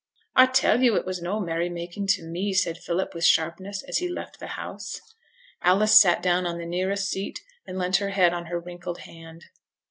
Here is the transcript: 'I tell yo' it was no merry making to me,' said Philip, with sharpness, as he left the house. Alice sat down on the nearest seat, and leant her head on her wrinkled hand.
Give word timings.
'I 0.35 0.47
tell 0.47 0.81
yo' 0.81 0.95
it 0.95 1.05
was 1.05 1.21
no 1.21 1.39
merry 1.39 1.69
making 1.69 2.07
to 2.07 2.23
me,' 2.25 2.55
said 2.55 2.79
Philip, 2.79 3.13
with 3.13 3.23
sharpness, 3.23 3.83
as 3.83 3.99
he 3.99 4.09
left 4.09 4.39
the 4.39 4.47
house. 4.57 4.99
Alice 5.61 6.01
sat 6.01 6.23
down 6.23 6.47
on 6.47 6.57
the 6.57 6.65
nearest 6.65 7.07
seat, 7.07 7.41
and 7.67 7.77
leant 7.77 7.97
her 7.97 8.09
head 8.09 8.33
on 8.33 8.47
her 8.47 8.59
wrinkled 8.59 9.01
hand. 9.01 9.45